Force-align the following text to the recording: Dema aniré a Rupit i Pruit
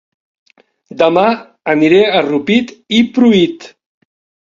Dema 1.01 1.27
aniré 1.75 2.01
a 2.17 2.25
Rupit 2.31 2.75
i 3.01 3.07
Pruit 3.19 3.73